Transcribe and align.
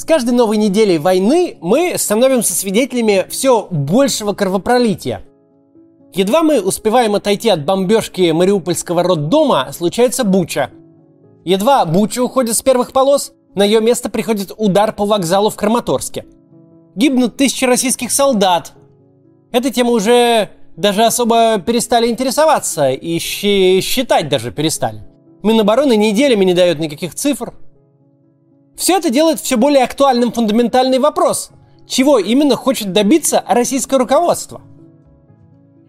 С 0.00 0.04
каждой 0.04 0.30
новой 0.30 0.56
неделей 0.56 0.96
войны 0.96 1.58
мы 1.60 1.92
становимся 1.98 2.54
свидетелями 2.54 3.26
все 3.28 3.68
большего 3.70 4.32
кровопролития. 4.32 5.26
Едва 6.14 6.42
мы 6.42 6.62
успеваем 6.62 7.16
отойти 7.16 7.50
от 7.50 7.66
бомбежки 7.66 8.30
Мариупольского 8.30 9.02
роддома, 9.02 9.68
случается 9.74 10.24
Буча. 10.24 10.70
Едва 11.44 11.84
Буча 11.84 12.22
уходит 12.22 12.56
с 12.56 12.62
первых 12.62 12.94
полос, 12.94 13.34
на 13.54 13.62
ее 13.62 13.82
место 13.82 14.08
приходит 14.08 14.52
удар 14.56 14.94
по 14.94 15.04
вокзалу 15.04 15.50
в 15.50 15.56
Краматорске. 15.56 16.24
Гибнут 16.94 17.36
тысячи 17.36 17.66
российских 17.66 18.10
солдат. 18.10 18.72
Эта 19.52 19.70
тема 19.70 19.90
уже 19.90 20.48
даже 20.76 21.04
особо 21.04 21.58
перестали 21.58 22.08
интересоваться 22.08 22.88
и 22.88 23.18
считать 23.18 24.30
даже 24.30 24.50
перестали. 24.50 25.02
Минобороны 25.42 25.94
неделями 25.94 26.46
не 26.46 26.54
дает 26.54 26.78
никаких 26.78 27.14
цифр. 27.14 27.52
Все 28.80 28.96
это 28.96 29.10
делает 29.10 29.40
все 29.40 29.58
более 29.58 29.84
актуальным 29.84 30.32
фундаментальный 30.32 30.98
вопрос. 30.98 31.50
Чего 31.86 32.18
именно 32.18 32.56
хочет 32.56 32.94
добиться 32.94 33.44
российское 33.46 33.98
руководство? 33.98 34.62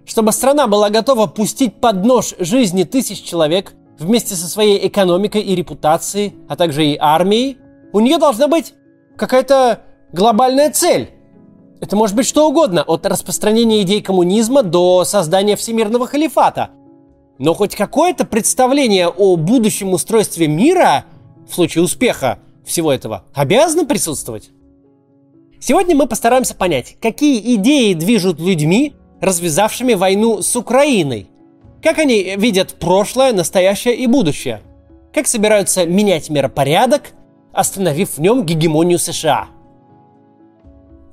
Чтобы 0.05 0.33
страна 0.33 0.67
была 0.67 0.89
готова 0.89 1.27
пустить 1.27 1.79
под 1.79 2.03
нож 2.03 2.35
жизни 2.37 2.83
тысяч 2.83 3.23
человек 3.23 3.71
вместе 3.97 4.35
со 4.35 4.45
своей 4.45 4.85
экономикой 4.89 5.41
и 5.41 5.55
репутацией, 5.55 6.33
а 6.49 6.57
также 6.57 6.85
и 6.85 6.97
армией, 6.99 7.59
у 7.93 8.01
нее 8.01 8.17
должна 8.17 8.49
быть 8.49 8.73
какая-то 9.15 9.83
глобальная 10.11 10.69
цель. 10.69 11.11
Это 11.79 11.95
может 11.95 12.17
быть 12.17 12.27
что 12.27 12.49
угодно, 12.49 12.83
от 12.83 13.05
распространения 13.05 13.83
идей 13.83 14.01
коммунизма 14.01 14.63
до 14.63 15.05
создания 15.05 15.55
всемирного 15.55 16.07
халифата. 16.07 16.71
Но 17.39 17.53
хоть 17.53 17.73
какое-то 17.73 18.25
представление 18.25 19.07
о 19.07 19.37
будущем 19.37 19.93
устройстве 19.93 20.49
мира, 20.49 21.05
в 21.49 21.55
случае 21.55 21.85
успеха 21.85 22.39
всего 22.71 22.91
этого, 22.91 23.25
обязано 23.33 23.85
присутствовать. 23.85 24.49
Сегодня 25.59 25.95
мы 25.95 26.07
постараемся 26.07 26.55
понять, 26.55 26.97
какие 26.99 27.55
идеи 27.55 27.93
движут 27.93 28.39
людьми, 28.39 28.95
развязавшими 29.19 29.93
войну 29.93 30.41
с 30.41 30.55
Украиной. 30.55 31.29
Как 31.83 31.99
они 31.99 32.35
видят 32.35 32.75
прошлое, 32.79 33.33
настоящее 33.33 33.95
и 33.95 34.07
будущее. 34.07 34.61
Как 35.13 35.27
собираются 35.27 35.85
менять 35.85 36.29
миропорядок, 36.29 37.11
остановив 37.53 38.17
в 38.17 38.21
нем 38.21 38.45
гегемонию 38.45 38.97
США. 38.97 39.49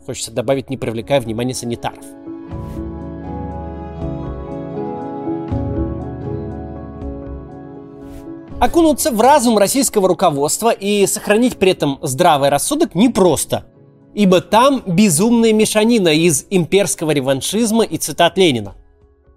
Хочется 0.07 0.31
добавить, 0.31 0.71
не 0.71 0.79
привлекая 0.79 1.21
внимания 1.21 1.55
санитаров. 1.55 2.05
Окунуться 8.61 9.13
в 9.13 9.21
разум 9.21 9.57
российского 9.57 10.09
руководства 10.09 10.71
и 10.71 11.07
сохранить 11.07 11.59
при 11.59 11.71
этом 11.71 12.01
здравый 12.03 12.49
рассудок 12.49 12.97
непросто. 12.97 13.67
Ибо 14.15 14.41
там 14.41 14.83
безумная 14.85 15.53
мешанина 15.53 16.09
из 16.09 16.45
имперского 16.51 17.13
реваншизма 17.13 17.85
и 17.85 17.99
цитат 17.99 18.37
Ленина. 18.37 18.75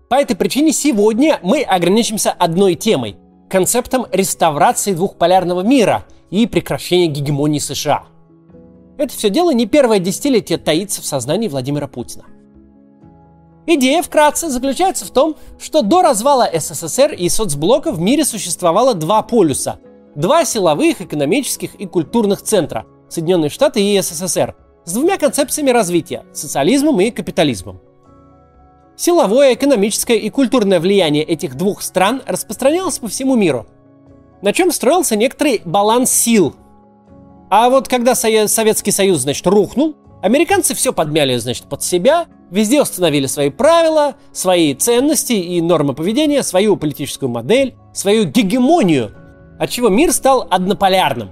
По 0.10 0.16
этой 0.16 0.36
причине 0.36 0.72
сегодня 0.72 1.40
мы 1.44 1.62
ограничимся 1.62 2.32
одной 2.32 2.74
темой– 2.74 3.16
концептом 3.50 4.08
реставрации 4.12 4.94
двухполярного 4.94 5.62
мира 5.62 6.06
и 6.32 6.48
прекращения 6.48 7.06
гегемонии 7.06 7.60
США. 7.60 8.06
Это 8.98 9.14
все 9.16 9.30
дело 9.30 9.52
не 9.54 9.68
первое 9.68 10.00
десятилетие 10.00 10.58
таится 10.58 11.04
в 11.04 11.06
сознании 11.06 11.48
Владимира 11.48 11.86
Путина– 11.88 12.26
Идея 13.68 14.02
вкратце 14.02 14.50
заключается 14.50 15.06
в 15.06 15.12
том, 15.12 15.36
что 15.60 15.84
до 15.84 16.02
развала 16.02 16.50
СССР 16.52 17.14
и 17.14 17.30
соцблока 17.30 17.92
в 17.92 18.00
мире 18.00 18.26
существовало 18.26 18.96
два 18.96 19.22
полюса. 19.22 19.80
Два 20.16 20.46
силовых, 20.46 21.02
экономических 21.02 21.76
и 21.76 21.86
культурных 21.86 22.42
центра– 22.42 22.86
Соединенные 23.10 23.50
Штаты 23.50 23.82
и 23.82 24.02
СССР– 24.02 24.56
с 24.86 24.94
двумя 24.94 25.18
концепциями 25.18 25.70
развития– 25.70 26.26
социализмом 26.34 27.00
и 27.02 27.12
капитализмом. 27.12 27.80
Силовое, 28.98 29.54
экономическое 29.54 30.18
и 30.18 30.30
культурное 30.30 30.80
влияние 30.80 31.24
этих 31.24 31.56
двух 31.56 31.82
стран 31.82 32.24
распространялось 32.26 33.00
по 33.00 33.08
всему 33.08 33.36
миру, 33.36 33.68
на 34.42 34.54
чем 34.54 34.72
строился 34.72 35.16
некоторый 35.16 35.62
баланс 35.66 36.12
сил. 36.12 36.56
А 37.50 37.70
вот 37.70 37.88
когда 37.88 38.16
Советский 38.16 38.92
Союз, 38.92 39.20
значит, 39.20 39.46
рухнул, 39.46 39.96
американцы 40.22 40.74
все 40.74 40.94
подмяли, 40.94 41.38
значит, 41.38 41.66
под 41.66 41.84
себя– 41.84 42.28
Везде 42.52 42.82
установили 42.82 43.28
свои 43.28 43.50
правила, 43.50 44.16
свои 44.34 44.74
ценности 44.76 45.32
и 45.32 45.62
нормы 45.62 45.94
поведения, 45.94 46.44
свою 46.44 46.76
политическую 46.76 47.30
модель, 47.30 47.76
свою 47.94 48.26
гегемонию, 48.26 49.12
отчего 49.58 49.88
мир 49.88 50.12
стал 50.12 50.48
однополярным. 50.50 51.30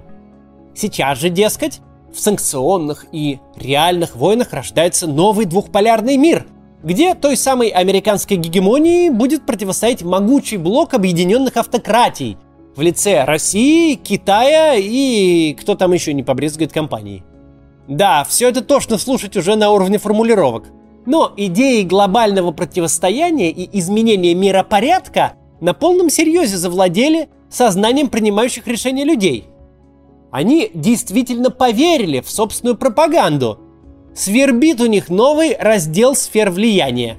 Сейчас 0.74 1.18
же, 1.18 1.28
дескать, 1.28 1.80
в 2.10 2.18
санкционных 2.18 3.04
и 3.12 3.38
реальных 3.54 4.16
войнах 4.16 4.54
рождается 4.54 5.06
новый 5.06 5.44
двухполярный 5.44 6.16
мир, 6.16 6.46
где 6.82 7.14
той 7.14 7.36
самой 7.36 7.68
американской 7.68 8.38
гегемонии 8.38 9.10
будет 9.10 9.44
противостоять 9.44 10.02
могучий 10.02 10.56
блок 10.56 10.94
объединенных 10.94 11.58
автократий 11.58 12.38
в 12.74 12.80
лице 12.80 13.24
России, 13.24 13.94
Китая 13.94 14.76
и 14.76 15.52
кто 15.52 15.74
там 15.74 15.92
еще 15.92 16.14
не 16.14 16.22
побрезгует 16.22 16.72
компании. 16.72 17.24
Да, 17.90 18.24
все 18.24 18.48
это 18.48 18.62
тошно 18.62 18.96
слушать 18.96 19.36
уже 19.36 19.54
на 19.56 19.70
уровне 19.70 19.98
формулировок– 19.98 20.68
но 21.06 21.32
идеи 21.36 21.82
глобального 21.82 22.52
противостояния 22.52 23.50
и 23.50 23.78
изменения 23.78 24.34
миропорядка 24.34 25.34
на 25.60 25.74
полном 25.74 26.10
серьезе 26.10 26.56
завладели 26.56 27.28
сознанием 27.48 28.08
принимающих 28.08 28.66
решения 28.66 29.04
людей. 29.04 29.46
Они 30.30 30.70
действительно 30.72 31.50
поверили 31.50 32.20
в 32.20 32.30
собственную 32.30 32.76
пропаганду. 32.76 33.58
Свербит 34.14 34.80
у 34.80 34.86
них 34.86 35.08
новый 35.08 35.56
раздел 35.58 36.14
сфер 36.14 36.50
влияния. 36.50 37.18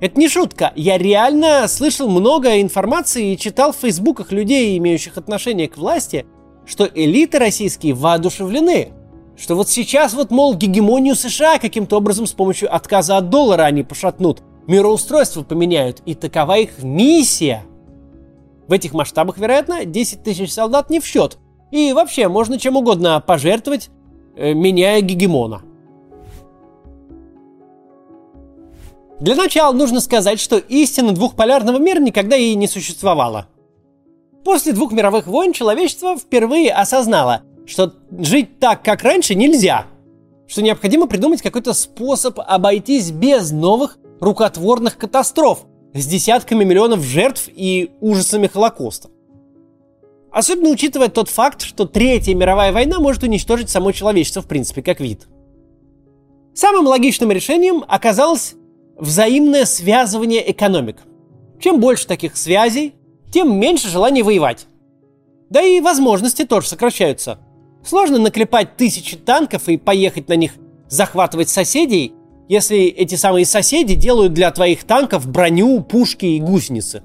Это 0.00 0.18
не 0.18 0.28
шутка. 0.28 0.72
Я 0.76 0.98
реально 0.98 1.66
слышал 1.68 2.08
много 2.08 2.60
информации 2.60 3.32
и 3.32 3.38
читал 3.38 3.72
в 3.72 3.76
фейсбуках 3.76 4.32
людей, 4.32 4.76
имеющих 4.78 5.16
отношение 5.16 5.68
к 5.68 5.76
власти, 5.76 6.26
что 6.66 6.88
элиты 6.92 7.38
российские 7.38 7.94
воодушевлены– 7.94 8.92
что 9.36 9.56
вот 9.56 9.68
сейчас 9.68 10.14
вот, 10.14 10.30
мол, 10.30 10.54
гегемонию 10.54 11.16
США 11.16 11.58
каким-то 11.58 11.96
образом 11.96 12.26
с 12.26 12.32
помощью 12.32 12.74
отказа 12.74 13.16
от 13.16 13.30
доллара 13.30 13.62
они 13.62 13.82
пошатнут, 13.82 14.42
мироустройство 14.66 15.42
поменяют, 15.42 16.02
и 16.06 16.14
такова 16.14 16.58
их 16.58 16.82
миссия. 16.82 17.64
В 18.68 18.72
этих 18.72 18.94
масштабах, 18.94 19.38
вероятно, 19.38 19.84
10 19.84 20.22
тысяч 20.22 20.52
солдат 20.52 20.88
не 20.88 21.00
в 21.00 21.06
счет. 21.06 21.38
И 21.70 21.92
вообще, 21.92 22.28
можно 22.28 22.58
чем 22.58 22.76
угодно 22.76 23.20
пожертвовать, 23.20 23.90
э, 24.36 24.54
меняя 24.54 25.00
гегемона. 25.00 25.62
Для 29.20 29.34
начала 29.36 29.72
нужно 29.72 30.00
сказать, 30.00 30.40
что 30.40 30.56
истина 30.56 31.12
двухполярного 31.12 31.78
мира 31.78 32.00
никогда 32.00 32.36
и 32.36 32.54
не 32.54 32.68
существовала. 32.68 33.48
После 34.44 34.72
двух 34.72 34.92
мировых 34.92 35.26
войн 35.26 35.52
человечество 35.52 36.16
впервые 36.16 36.72
осознало– 36.72 37.42
что 37.66 37.94
жить 38.18 38.58
так, 38.58 38.82
как 38.82 39.02
раньше, 39.02 39.34
нельзя. 39.34 39.86
Что 40.46 40.62
необходимо 40.62 41.06
придумать 41.06 41.42
какой-то 41.42 41.72
способ 41.72 42.38
обойтись 42.40 43.10
без 43.10 43.50
новых 43.50 43.98
рукотворных 44.20 44.96
катастроф 44.96 45.66
с 45.94 46.06
десятками 46.06 46.64
миллионов 46.64 47.02
жертв 47.02 47.48
и 47.54 47.90
ужасами 48.00 48.46
Холокоста. 48.46 49.08
Особенно 50.30 50.70
учитывая 50.70 51.08
тот 51.08 51.28
факт, 51.28 51.62
что 51.62 51.86
Третья 51.86 52.34
мировая 52.34 52.72
война 52.72 52.98
может 52.98 53.22
уничтожить 53.22 53.70
само 53.70 53.92
человечество 53.92 54.42
в 54.42 54.48
принципе 54.48 54.82
как 54.82 55.00
вид. 55.00 55.28
Самым 56.54 56.86
логичным 56.86 57.30
решением 57.30 57.84
оказалось 57.86 58.54
взаимное 58.98 59.64
связывание 59.64 60.50
экономик. 60.50 60.98
Чем 61.60 61.80
больше 61.80 62.06
таких 62.06 62.36
связей, 62.36 62.94
тем 63.32 63.58
меньше 63.58 63.88
желания 63.88 64.22
воевать. 64.22 64.66
Да 65.50 65.62
и 65.62 65.80
возможности 65.80 66.44
тоже 66.44 66.68
сокращаются. 66.68 67.38
Сложно 67.84 68.18
наклепать 68.18 68.76
тысячи 68.76 69.16
танков 69.16 69.68
и 69.68 69.76
поехать 69.76 70.28
на 70.28 70.34
них 70.34 70.52
захватывать 70.88 71.50
соседей, 71.50 72.14
если 72.48 72.78
эти 72.84 73.14
самые 73.14 73.44
соседи 73.44 73.94
делают 73.94 74.32
для 74.32 74.50
твоих 74.50 74.84
танков 74.84 75.28
броню, 75.28 75.80
пушки 75.82 76.24
и 76.24 76.40
гусеницы. 76.40 77.02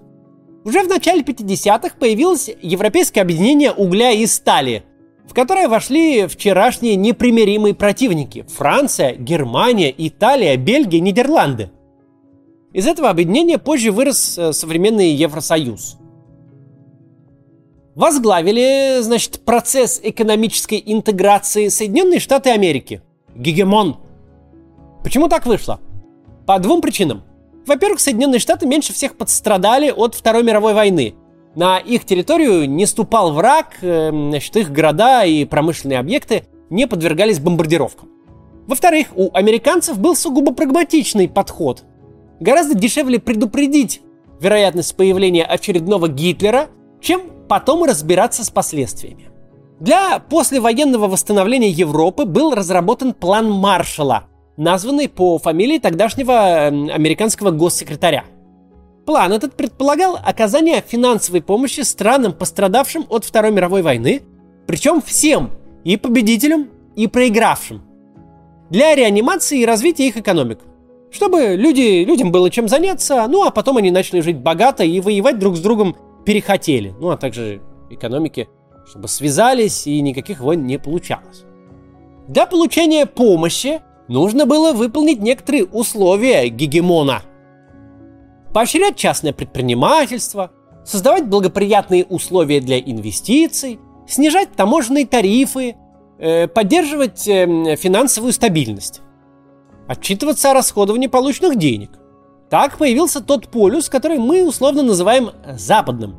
Уже 0.63 0.83
в 0.83 0.87
начале 0.87 1.21
50-х 1.21 1.95
появилось 1.99 2.49
Европейское 2.61 3.23
объединение 3.23 3.71
угля 3.71 4.11
и 4.11 4.25
стали, 4.25 4.83
в 5.27 5.33
которое 5.33 5.67
вошли 5.67 6.27
вчерашние 6.27 6.95
непримиримые 6.95 7.73
противники– 7.73 8.45
Франция, 8.49 9.15
Германия, 9.15 9.93
Италия, 9.97 10.55
Бельгия, 10.57 10.99
Нидерланды. 10.99 11.71
Из 12.71 12.87
этого 12.87 13.09
объединения 13.09 13.57
позже 13.57 13.91
вырос 13.91 14.37
э, 14.37 14.53
современный 14.53 15.11
Евросоюз– 15.11 15.97
возглавили, 17.95 19.01
значит, 19.01 19.41
процесс 19.45 19.99
экономической 20.03 20.81
интеграции 20.85 21.67
Соединенные 21.67 22.19
Штаты 22.19 22.51
Америки. 22.51 23.01
Гегемон. 23.35 23.97
Почему 25.03 25.27
так 25.27 25.45
вышло? 25.45 25.79
По 26.45 26.59
двум 26.59 26.81
причинам. 26.81 27.23
Во-первых, 27.65 27.99
Соединенные 27.99 28.39
Штаты 28.39 28.65
меньше 28.65 28.93
всех 28.93 29.15
подстрадали 29.15 29.91
от 29.91 30.15
Второй 30.15 30.43
мировой 30.43 30.73
войны. 30.73 31.15
На 31.55 31.77
их 31.77 32.05
территорию 32.05 32.69
не 32.69 32.85
ступал 32.85 33.33
враг, 33.33 33.77
э, 33.81 34.09
значит, 34.11 34.55
их 34.55 34.71
города 34.71 35.23
и 35.25 35.45
промышленные 35.45 35.99
объекты 35.99 36.45
не 36.69 36.87
подвергались 36.87 37.39
бомбардировкам. 37.39 38.09
Во-вторых, 38.67 39.07
у 39.15 39.31
американцев 39.33 39.97
был 39.99 40.15
сугубо 40.15 40.53
прагматичный 40.53 41.27
подход. 41.27 41.83
Гораздо 42.39 42.75
дешевле 42.75 43.19
предупредить 43.19 44.01
вероятность 44.39 44.95
появления 44.95 45.43
очередного 45.43 46.07
Гитлера, 46.07 46.69
чем 47.01 47.23
потом 47.47 47.83
разбираться 47.83 48.43
с 48.43 48.49
последствиями. 48.49 49.29
Для 49.79 50.19
послевоенного 50.19 51.07
восстановления 51.07 51.69
Европы 51.69 52.25
был 52.25 52.53
разработан 52.53 53.13
план 53.13 53.49
Маршалла, 53.49 54.25
названный 54.57 55.07
по 55.07 55.37
фамилии 55.37 55.79
тогдашнего 55.79 56.67
американского 56.67 57.51
госсекретаря. 57.51 58.25
План 59.05 59.31
этот 59.31 59.55
предполагал 59.55 60.19
оказание 60.23 60.83
финансовой 60.85 61.41
помощи 61.41 61.81
странам, 61.81 62.33
пострадавшим 62.33 63.05
от 63.09 63.23
Второй 63.23 63.51
мировой 63.51 63.81
войны, 63.81 64.21
причем 64.67 65.01
всем, 65.01 65.51
и 65.85 65.95
победителям, 65.95 66.67
и 66.95 67.07
проигравшим, 67.07 67.81
для 68.69 68.93
реанимации 68.93 69.61
и 69.61 69.65
развития 69.65 70.07
их 70.07 70.17
экономик. 70.17 70.59
Чтобы 71.11 71.55
люди, 71.55 72.03
людям 72.03 72.31
было 72.31 72.51
чем 72.51 72.67
заняться, 72.67 73.25
ну 73.27 73.45
а 73.45 73.49
потом 73.49 73.77
они 73.77 73.89
начали 73.89 74.19
жить 74.19 74.37
богато 74.37 74.83
и 74.83 74.99
воевать 74.99 75.39
друг 75.39 75.55
с 75.55 75.59
другом 75.59 75.95
перехотели. 76.25 76.93
Ну 76.99 77.09
а 77.09 77.17
также 77.17 77.61
экономики, 77.89 78.49
чтобы 78.85 79.07
связались 79.07 79.87
и 79.87 80.01
никаких 80.01 80.39
войн 80.39 80.65
не 80.65 80.77
получалось. 80.77 81.43
Для 82.27 82.45
получения 82.45 83.05
помощи 83.05 83.81
нужно 84.07 84.45
было 84.45 84.73
выполнить 84.73 85.19
некоторые 85.19 85.65
условия 85.65 86.47
гегемона. 86.49 87.23
Поощрять 88.53 88.95
частное 88.95 89.33
предпринимательство, 89.33 90.51
создавать 90.85 91.27
благоприятные 91.27 92.05
условия 92.05 92.61
для 92.61 92.79
инвестиций, 92.79 93.79
снижать 94.07 94.51
таможенные 94.55 95.05
тарифы, 95.05 95.75
э, 96.17 96.47
поддерживать 96.47 97.27
э, 97.27 97.75
финансовую 97.75 98.33
стабильность 98.33 99.01
отчитываться 99.89 100.51
о 100.51 100.53
расходовании 100.53 101.07
полученных 101.07 101.57
денег. 101.57 101.89
Так 102.49 102.77
появился 102.77 103.21
тот 103.21 103.47
полюс, 103.49 103.89
который 103.89 104.17
мы 104.17 104.43
условно 104.43 104.81
называем 104.81 105.31
западным. 105.57 106.15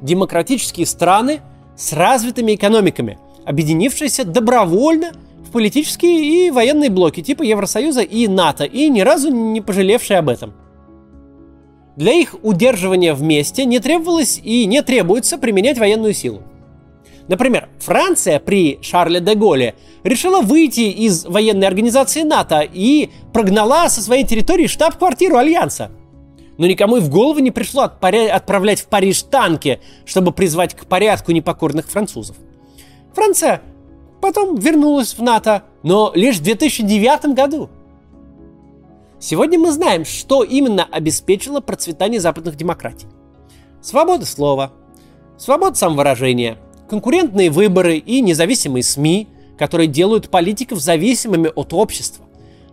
Демократические 0.00 0.86
страны 0.86 1.40
с 1.76 1.92
развитыми 1.92 2.54
экономиками, 2.54 3.18
объединившиеся 3.44 4.24
добровольно 4.24 5.12
в 5.46 5.50
политические 5.50 6.46
и 6.46 6.50
военные 6.50 6.90
блоки 6.90 7.20
типа 7.20 7.42
Евросоюза 7.42 8.00
и 8.00 8.26
НАТО, 8.28 8.64
и 8.64 8.88
ни 8.88 9.00
разу 9.00 9.30
не 9.30 9.60
пожалевшие 9.60 10.18
об 10.18 10.30
этом. 10.30 10.54
Для 11.96 12.12
их 12.12 12.34
удерживания 12.42 13.14
вместе 13.14 13.64
не 13.64 13.78
требовалось 13.78 14.40
и 14.42 14.66
не 14.66 14.82
требуется 14.82 15.38
применять 15.38 15.78
военную 15.78 16.14
силу. 16.14 16.42
Например, 17.28 17.68
Франция 17.78 18.38
при 18.38 18.78
Шарле 18.82 19.20
де 19.20 19.34
Голле 19.34 19.74
решила 20.02 20.42
выйти 20.42 20.80
из 20.80 21.24
военной 21.24 21.66
организации 21.66 22.22
НАТО 22.22 22.60
и 22.60 23.10
прогнала 23.32 23.88
со 23.88 24.02
своей 24.02 24.24
территории 24.24 24.66
штаб-квартиру 24.66 25.36
Альянса. 25.36 25.90
Но 26.58 26.66
никому 26.66 26.98
и 26.98 27.00
в 27.00 27.08
голову 27.08 27.40
не 27.40 27.50
пришло 27.50 27.82
отправлять 27.82 28.80
в 28.80 28.86
Париж 28.86 29.22
танки, 29.22 29.80
чтобы 30.04 30.32
призвать 30.32 30.74
к 30.74 30.86
порядку 30.86 31.32
непокорных 31.32 31.90
французов. 31.90 32.36
Франция 33.14 33.62
потом 34.20 34.56
вернулась 34.56 35.14
в 35.14 35.22
НАТО, 35.22 35.64
но 35.82 36.12
лишь 36.14 36.36
в 36.36 36.42
2009 36.42 37.34
году. 37.34 37.70
Сегодня 39.18 39.58
мы 39.58 39.72
знаем, 39.72 40.04
что 40.04 40.44
именно 40.44 40.84
обеспечило 40.84 41.60
процветание 41.60 42.20
западных 42.20 42.56
демократий. 42.56 43.06
Свобода 43.80 44.26
слова, 44.26 44.72
свобода 45.38 45.74
самовыражения, 45.74 46.58
конкурентные 46.88 47.50
выборы 47.50 47.98
и 47.98 48.20
независимые 48.20 48.82
СМИ, 48.82 49.28
которые 49.58 49.86
делают 49.86 50.30
политиков 50.30 50.80
зависимыми 50.80 51.50
от 51.54 51.72
общества. 51.72 52.24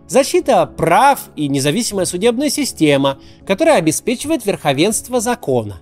Защита 0.08 0.66
прав 0.66 1.30
и 1.36 1.48
независимая 1.48 2.04
судебная 2.04 2.50
система, 2.50 3.18
которая 3.46 3.78
обеспечивает 3.78 4.44
верховенство 4.44 5.20
закона. 5.20 5.80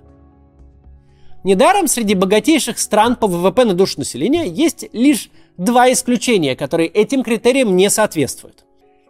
Недаром 1.43 1.89
среди 1.89 2.15
богатейших 2.15 2.79
стран 2.79 3.17
по 3.17 3.27
ВВП 3.27 3.65
на 3.65 3.75
душу 3.75 3.99
населения 3.99 4.47
есть 4.47 4.85
лишь 4.93 5.31
два 5.57 5.91
исключения, 5.91 6.55
которые 6.55 6.89
этим 6.89 7.23
критериям 7.23 7.75
не 7.77 7.89
соответствуют. 7.89 8.65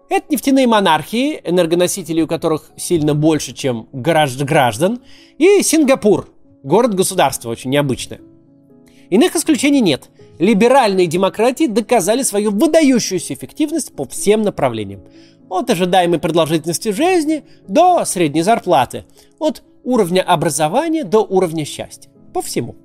Это 0.08 0.26
нефтяные 0.30 0.66
монархии, 0.66 1.40
энергоносители 1.44 2.22
у 2.22 2.26
которых 2.26 2.70
сильно 2.76 3.14
больше, 3.14 3.52
чем 3.52 3.88
граждан, 3.92 5.00
и 5.38 5.62
Сингапур, 5.62 6.28
город-государство 6.62 7.50
очень 7.50 7.70
необычное. 7.70 8.20
Иных 9.10 9.34
исключений 9.34 9.80
нет. 9.80 10.08
Либеральные 10.38 11.06
демократии 11.06 11.66
доказали 11.66 12.22
свою 12.22 12.52
выдающуюся 12.52 13.34
эффективность 13.34 13.92
по 13.94 14.04
всем 14.06 14.42
направлениям. 14.42 15.02
От 15.50 15.68
ожидаемой 15.68 16.20
продолжительности 16.20 16.90
жизни 16.90 17.44
до 17.66 18.04
средней 18.04 18.42
зарплаты. 18.42 19.04
От 19.40 19.62
уровня 19.82 20.22
образования 20.22 21.02
до 21.02 21.20
уровня 21.20 21.64
счастья. 21.64 22.10
По 22.32 22.40
всему. 22.40 22.76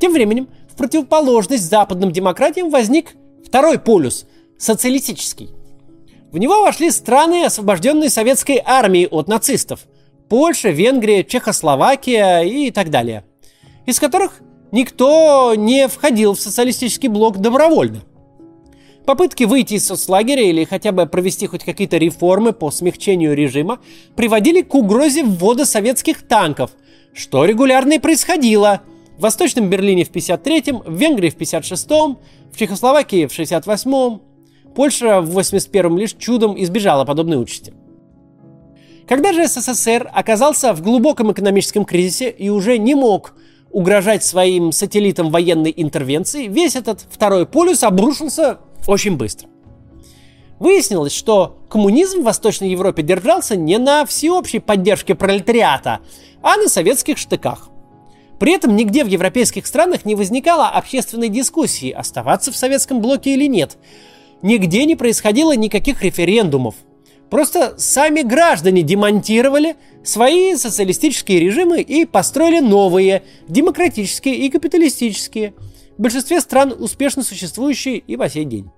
Тем 0.00 0.12
временем, 0.12 0.48
в 0.68 0.76
противоположность 0.76 1.68
западным 1.70 2.10
демократиям 2.10 2.70
возник 2.70 3.14
второй 3.46 3.78
полюс– 3.78 4.26
социалистический. 4.58 5.50
В 6.32 6.38
него 6.38 6.62
вошли 6.62 6.90
страны, 6.90 7.44
освобожденные 7.44 8.10
советской 8.10 8.60
армией 8.64 9.06
от 9.06 9.28
нацистов– 9.28 9.86
Польша, 10.28 10.70
Венгрия, 10.70 11.24
Чехословакия 11.24 12.40
и 12.40 12.70
так 12.70 12.90
далее– 12.90 13.24
из 13.86 13.98
которых 14.00 14.40
никто 14.72 15.54
не 15.54 15.86
входил 15.86 16.34
в 16.34 16.40
социалистический 16.40 17.08
блок 17.08 17.38
добровольно. 17.38 18.02
Попытки 19.06 19.44
выйти 19.44 19.74
из 19.74 19.86
соцлагеря 19.86 20.42
или 20.42 20.64
хотя 20.64 20.92
бы 20.92 21.06
провести 21.06 21.46
хоть 21.46 21.64
какие-то 21.64 21.98
реформы 21.98 22.52
по 22.52 22.70
смягчению 22.70 23.34
режима 23.34 23.80
приводили 24.16 24.62
к 24.62 24.74
угрозе 24.74 25.24
ввода 25.24 25.66
советских 25.66 26.22
танков, 26.22 26.70
что 27.12 27.44
регулярно 27.44 27.94
и 27.94 27.98
происходило. 27.98 28.82
В 29.18 29.22
Восточном 29.22 29.68
Берлине 29.68 30.04
в 30.04 30.10
53-м, 30.10 30.82
в 30.86 30.98
Венгрии 30.98 31.30
в 31.30 31.36
56-м, 31.36 32.18
в 32.52 32.56
Чехословакии 32.56 33.26
в 33.26 33.38
68-м. 33.38 34.22
Польша 34.74 35.20
в 35.20 35.38
81-м 35.38 35.98
лишь 35.98 36.14
чудом 36.14 36.60
избежала 36.60 37.04
подобной 37.04 37.42
участи. 37.42 37.74
Когда 39.06 39.32
же 39.32 39.46
СССР 39.46 40.10
оказался 40.12 40.72
в 40.72 40.80
глубоком 40.80 41.32
экономическом 41.32 41.84
кризисе 41.84 42.30
и 42.30 42.48
уже 42.48 42.78
не 42.78 42.94
мог 42.94 43.34
угрожать 43.72 44.22
своим 44.22 44.70
сателлитам 44.70 45.30
военной 45.30 45.72
интервенции, 45.76 46.46
весь 46.46 46.76
этот 46.76 47.04
второй 47.10 47.46
полюс 47.46 47.82
обрушился 47.82 48.58
очень 48.86 49.16
быстро. 49.16 49.48
Выяснилось, 50.58 51.12
что 51.12 51.58
коммунизм 51.68 52.20
в 52.20 52.24
Восточной 52.24 52.70
Европе 52.70 53.02
держался 53.02 53.56
не 53.56 53.78
на 53.78 54.06
всеобщей 54.06 54.60
поддержке 54.60 55.14
пролетариата, 55.14 56.00
а 56.42 56.56
на 56.56 56.68
советских 56.68 57.18
штыках. 57.18 57.68
При 58.38 58.52
этом 58.54 58.76
нигде 58.76 59.04
в 59.04 59.08
европейских 59.08 59.66
странах 59.66 60.04
не 60.04 60.14
возникало 60.14 60.68
общественной 60.68 61.28
дискуссии, 61.28 61.90
оставаться 61.90 62.52
в 62.52 62.56
советском 62.56 63.00
блоке 63.00 63.34
или 63.34 63.46
нет. 63.46 63.76
Нигде 64.42 64.84
не 64.84 64.96
происходило 64.96 65.56
никаких 65.56 66.02
референдумов– 66.02 66.74
Просто 67.32 67.76
сами 67.78 68.20
граждане 68.20 68.82
демонтировали 68.82 69.76
свои 70.04 70.54
социалистические 70.54 71.40
режимы 71.40 71.80
и 71.80 72.04
построили 72.04 72.60
новые, 72.60 73.22
демократические 73.48 74.36
и 74.36 74.50
капиталистические, 74.50 75.54
в 75.96 76.02
большинстве 76.02 76.42
стран 76.42 76.74
успешно 76.78 77.22
существующие 77.22 77.96
и 77.96 78.18
по 78.18 78.28
сей 78.28 78.44
день. 78.44 78.70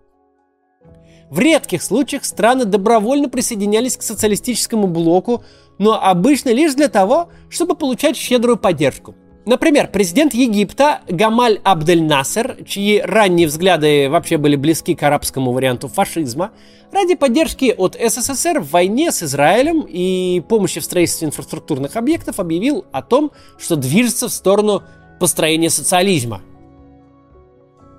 В 1.30 1.40
редких 1.40 1.82
случаях 1.82 2.24
страны 2.24 2.64
добровольно 2.64 3.28
присоединялись 3.28 3.96
к 3.96 4.02
социалистическому 4.02 4.86
блоку, 4.86 5.42
но 5.80 6.00
обычно 6.00 6.50
лишь 6.50 6.74
для 6.74 6.86
того, 6.86 7.30
чтобы 7.50 7.74
получать 7.74 8.16
щедрую 8.16 8.56
поддержку– 8.56 9.16
Например, 9.46 9.88
президент 9.92 10.32
Египта 10.32 11.00
Гамаль 11.06 11.60
Абдель 11.64 12.02
Насер, 12.02 12.56
чьи 12.66 13.00
ранние 13.00 13.46
взгляды 13.46 14.08
вообще 14.08 14.38
были 14.38 14.56
близки 14.56 14.94
к 14.94 15.02
арабскому 15.02 15.52
варианту 15.52 15.88
фашизма, 15.88 16.52
ради 16.90 17.14
поддержки 17.14 17.74
от 17.76 17.94
СССР 17.94 18.60
в 18.60 18.70
войне 18.70 19.12
с 19.12 19.22
Израилем 19.22 19.84
и 19.86 20.40
помощи 20.48 20.80
в 20.80 20.84
строительстве 20.84 21.28
инфраструктурных 21.28 21.96
объектов 21.96 22.40
объявил 22.40 22.86
о 22.90 23.02
том, 23.02 23.32
что 23.58 23.76
движется 23.76 24.28
в 24.28 24.32
сторону 24.32 24.82
построения 25.20 25.68
социализма. 25.68 26.40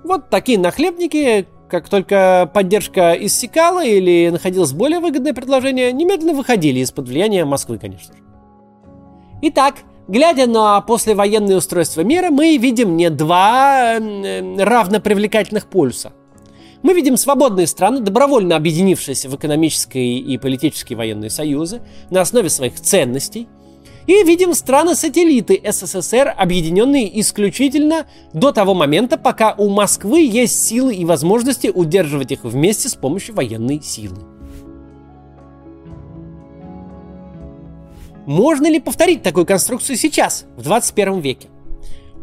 Вот 0.02 0.30
такие 0.30 0.58
нахлебники, 0.58 1.46
как 1.68 1.88
только 1.88 2.50
поддержка 2.52 3.12
иссякала 3.12 3.84
или 3.84 4.30
находилось 4.30 4.72
более 4.72 4.98
выгодное 4.98 5.32
предложение, 5.32 5.92
немедленно 5.92 6.32
выходили 6.32 6.80
из-под 6.80 7.06
влияния 7.06 7.44
Москвы, 7.44 7.78
конечно 7.78 8.14
же. 8.14 8.20
Итак, 9.42 9.76
Глядя 10.08 10.46
на 10.46 10.80
послевоенное 10.82 11.56
устройство 11.56 12.02
мира, 12.02 12.30
мы 12.30 12.56
видим 12.58 12.96
не 12.96 13.10
два 13.10 13.98
э, 13.98 14.62
равнопривлекательных 14.62 15.66
полюса. 15.66 16.12
Мы 16.82 16.94
видим 16.94 17.16
свободные 17.16 17.66
страны, 17.66 17.98
добровольно 17.98 18.54
объединившиеся 18.54 19.28
в 19.28 19.34
экономические 19.34 20.18
и 20.18 20.38
политические 20.38 20.96
военные 20.96 21.30
союзы 21.30 21.82
на 22.10 22.20
основе 22.20 22.50
своих 22.50 22.80
ценностей. 22.80 23.48
И 24.06 24.22
видим 24.22 24.54
страны-сателлиты 24.54 25.60
СССР, 25.68 26.32
объединенные 26.36 27.20
исключительно 27.20 28.06
до 28.32 28.52
того 28.52 28.72
момента, 28.74 29.18
пока 29.18 29.56
у 29.58 29.68
Москвы 29.68 30.20
есть 30.20 30.64
силы 30.64 30.94
и 30.94 31.04
возможности 31.04 31.66
удерживать 31.66 32.30
их 32.30 32.44
вместе 32.44 32.88
с 32.88 32.94
помощью 32.94 33.34
военной 33.34 33.82
силы. 33.82 34.35
Можно 38.26 38.68
ли 38.68 38.80
повторить 38.80 39.22
такую 39.22 39.46
конструкцию 39.46 39.96
сейчас, 39.96 40.46
в 40.56 40.62
21 40.62 41.20
веке? 41.20 41.48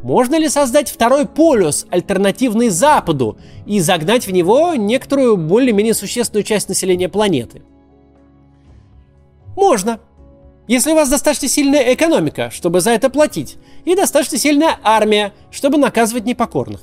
Можно 0.03 0.38
ли 0.38 0.50
создать 0.50 0.91
второй 0.91 1.25
полюс, 1.25 1.86
альтернативный 1.89 2.67
Западу, 2.67 3.38
и 3.65 3.79
загнать 3.79 4.27
в 4.27 4.31
него 4.31 4.75
некоторую 4.75 5.38
более-менее 5.38 5.93
существенную 5.93 6.43
часть 6.43 6.67
населения 6.67 7.07
планеты? 7.07 7.62
Можно. 9.55 10.01
Если 10.67 10.91
у 10.91 10.95
вас 10.95 11.10
достаточно 11.10 11.48
сильная 11.48 11.93
экономика, 11.93 12.51
чтобы 12.51 12.81
за 12.81 12.91
это 12.91 13.10
платить, 13.10 13.55
и 13.86 13.95
достаточно 13.95 14.38
сильная 14.38 14.77
армия, 14.83 15.31
чтобы 15.51 15.77
наказывать 15.77 16.25
непокорных. 16.25 16.81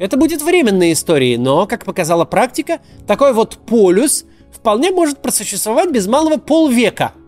Это 0.00 0.16
будет 0.16 0.42
временной 0.42 0.92
историей, 0.92 1.36
но, 1.36 1.66
как 1.66 1.84
показала 1.84 2.24
практика, 2.24 2.80
такой 3.06 3.32
вот 3.32 3.56
полюс 3.56 4.24
вполне 4.52 4.90
может 4.90 5.22
просуществовать 5.22 5.92
без 5.92 6.08
малого 6.08 6.38
полвека– 6.38 7.12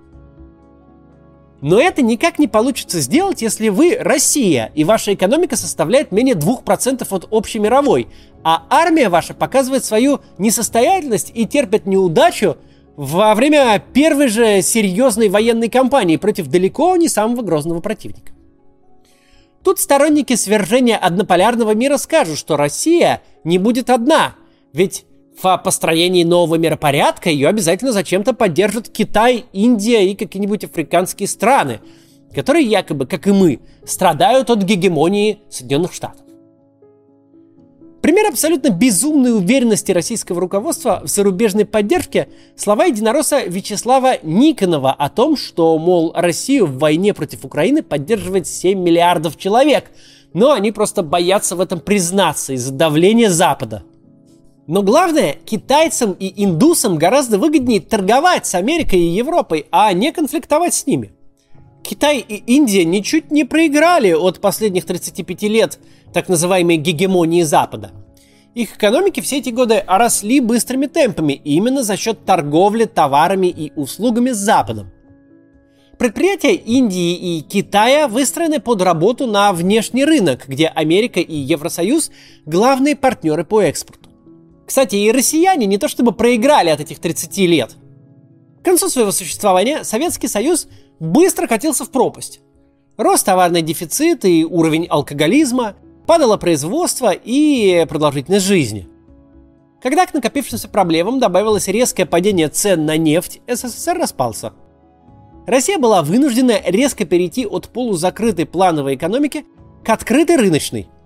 но 1.60 1.80
это 1.80 2.02
никак 2.02 2.38
не 2.38 2.46
получится 2.46 3.00
сделать, 3.00 3.42
если 3.42 3.68
вы 3.68 3.96
Россия, 3.98 4.70
и 4.74 4.84
ваша 4.84 5.14
экономика 5.14 5.56
составляет 5.56 6.12
менее 6.12 6.34
2% 6.34 7.06
от 7.10 7.26
общей 7.30 7.58
мировой, 7.58 8.08
а 8.44 8.64
армия 8.70 9.08
ваша 9.08 9.34
показывает 9.34 9.84
свою 9.84 10.20
несостоятельность 10.38 11.32
и 11.34 11.46
терпит 11.46 11.86
неудачу 11.86 12.56
во 12.96 13.34
время 13.34 13.82
первой 13.92 14.28
же 14.28 14.62
серьезной 14.62 15.28
военной 15.28 15.68
кампании 15.68 16.16
против 16.16 16.48
далеко 16.48 16.96
не 16.96 17.08
самого 17.08 17.42
грозного 17.42 17.80
противника. 17.80 18.32
Тут 19.64 19.80
сторонники 19.80 20.34
свержения 20.36 20.96
однополярного 20.96 21.74
мира 21.74 21.96
скажут, 21.96 22.38
что 22.38 22.56
Россия 22.56 23.22
не 23.42 23.58
будет 23.58 23.90
одна, 23.90 24.34
ведь 24.72 25.04
в 25.40 25.56
построении 25.58 26.24
нового 26.24 26.56
миропорядка 26.56 27.30
ее 27.30 27.48
обязательно 27.48 27.92
зачем-то 27.92 28.32
поддержат 28.32 28.88
Китай, 28.88 29.44
Индия 29.52 30.10
и 30.10 30.14
какие-нибудь 30.14 30.64
африканские 30.64 31.28
страны, 31.28 31.80
которые 32.34 32.66
якобы, 32.66 33.06
как 33.06 33.26
и 33.26 33.32
мы, 33.32 33.60
страдают 33.84 34.50
от 34.50 34.62
гегемонии 34.62 35.40
Соединенных 35.48 35.92
Штатов. 35.92 36.22
Пример 38.02 38.28
абсолютно 38.28 38.70
безумной 38.70 39.36
уверенности 39.36 39.90
российского 39.90 40.40
руководства 40.40 41.02
в 41.04 41.08
зарубежной 41.08 41.64
поддержке– 41.64 42.28
слова 42.56 42.84
единоросса 42.84 43.40
Вячеслава 43.40 44.18
Никонова 44.22 44.92
о 44.92 45.08
том, 45.08 45.36
что, 45.36 45.76
мол, 45.78 46.12
Россию 46.14 46.66
в 46.66 46.78
войне 46.78 47.12
против 47.12 47.44
Украины 47.44 47.82
поддерживает 47.82 48.46
7 48.46 48.78
миллиардов 48.78 49.36
человек, 49.36 49.90
но 50.32 50.52
они 50.52 50.70
просто 50.70 51.02
боятся 51.02 51.56
в 51.56 51.60
этом 51.60 51.80
признаться 51.80 52.52
из-за 52.52 52.72
давления 52.72 53.30
Запада– 53.30 53.82
но 54.68 54.82
главное, 54.82 55.38
китайцам 55.46 56.12
и 56.12 56.44
индусам 56.44 56.98
гораздо 56.98 57.38
выгоднее 57.38 57.80
торговать 57.80 58.46
с 58.46 58.54
Америкой 58.54 59.00
и 59.00 59.16
Европой, 59.16 59.64
а 59.70 59.90
не 59.94 60.12
конфликтовать 60.12 60.74
с 60.74 60.86
ними. 60.86 61.10
Китай 61.82 62.18
и 62.18 62.34
Индия 62.34 62.84
ничуть 62.84 63.30
не 63.30 63.44
проиграли 63.44 64.12
от 64.12 64.40
последних 64.40 64.84
35 64.84 65.42
лет 65.44 65.78
так 66.12 66.28
называемой 66.28 66.76
гегемонии 66.76 67.44
Запада. 67.44 67.92
Их 68.54 68.76
экономики 68.76 69.20
все 69.20 69.38
эти 69.38 69.48
годы 69.48 69.82
росли 69.86 70.38
быстрыми 70.40 70.84
темпами 70.84 71.32
именно 71.32 71.82
за 71.82 71.96
счет 71.96 72.26
торговли 72.26 72.84
товарами 72.84 73.46
и 73.46 73.72
услугами 73.74 74.32
с 74.32 74.36
Западом. 74.36 74.90
Предприятия 75.98 76.54
Индии 76.54 77.14
и 77.14 77.40
Китая 77.40 78.06
выстроены 78.06 78.60
под 78.60 78.82
работу 78.82 79.26
на 79.26 79.50
внешний 79.54 80.04
рынок, 80.04 80.46
где 80.46 80.66
Америка 80.66 81.20
и 81.20 81.34
Евросоюз– 81.34 82.10
главные 82.44 82.96
партнеры 82.96 83.44
по 83.44 83.62
экспорту. 83.62 84.07
Кстати, 84.68 84.96
и 84.96 85.10
россияне 85.10 85.64
не 85.64 85.78
то 85.78 85.88
чтобы 85.88 86.12
проиграли 86.12 86.68
от 86.68 86.80
этих 86.80 86.98
30 86.98 87.38
лет. 87.38 87.74
К 88.60 88.64
концу 88.66 88.90
своего 88.90 89.12
существования 89.12 89.82
Советский 89.82 90.28
Союз 90.28 90.68
быстро 91.00 91.46
катился 91.46 91.86
в 91.86 91.90
пропасть. 91.90 92.40
Рос 92.98 93.22
товарный 93.22 93.62
дефицит 93.62 94.26
и 94.26 94.44
уровень 94.44 94.86
алкоголизма, 94.86 95.74
падало 96.06 96.36
производство 96.36 97.10
и 97.12 97.86
продолжительность 97.88 98.44
жизни. 98.44 98.86
Когда 99.80 100.04
к 100.04 100.12
накопившимся 100.12 100.68
проблемам 100.68 101.18
добавилось 101.18 101.68
резкое 101.68 102.04
падение 102.04 102.48
цен 102.48 102.84
на 102.84 102.98
нефть, 102.98 103.40
СССР 103.46 103.96
распался. 103.96 104.52
Россия 105.46 105.78
была 105.78 106.02
вынуждена 106.02 106.60
резко 106.66 107.06
перейти 107.06 107.46
от 107.46 107.70
полузакрытой 107.70 108.44
плановой 108.44 108.96
экономики 108.96 109.46
к 109.82 109.88
открытой 109.88 110.36
рыночной– 110.36 110.88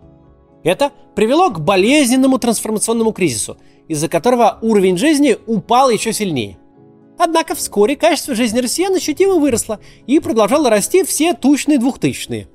это 0.63 0.93
привело 1.15 1.51
к 1.51 1.61
болезненному 1.61 2.39
трансформационному 2.39 3.13
кризису, 3.13 3.57
из-за 3.89 4.09
которого 4.09 4.59
уровень 4.63 4.97
жизни 4.97 5.37
упал 5.47 5.91
еще 5.91 6.13
сильнее. 6.13 6.59
Однако 7.19 7.55
вскоре 7.55 7.97
качество 7.97 8.35
жизни 8.35 8.61
россиян 8.61 8.95
ощутимо 8.95 9.35
выросло 9.35 9.81
и 10.07 10.19
продолжало 10.19 10.71
расти 10.71 11.05
все 11.05 11.35
тучные 11.35 11.79
двухтысячные. 11.79 12.49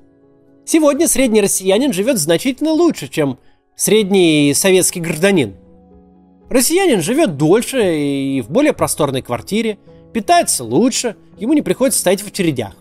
Сегодня 0.64 1.08
средний 1.08 1.40
россиянин 1.40 1.92
живет 1.92 2.18
значительно 2.18 2.72
лучше, 2.72 3.08
чем 3.08 3.38
средний 3.76 4.52
советский 4.54 5.00
гражданин. 5.00 5.54
Россиянин 6.50 7.00
живет 7.00 7.36
дольше 7.36 7.98
и 7.98 8.40
в 8.42 8.50
более 8.50 8.72
просторной 8.72 9.22
квартире, 9.22 9.78
питается 10.12 10.64
лучше, 10.64 11.16
ему 11.38 11.52
не 11.52 11.62
приходится 11.62 12.00
стоять 12.00 12.22
в 12.22 12.26
очередях. 12.26 12.74